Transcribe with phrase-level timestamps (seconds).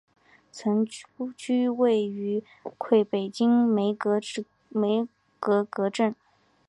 [0.51, 1.05] 曾居
[1.37, 2.43] 住于
[2.79, 6.15] 魁北克梅戈格镇。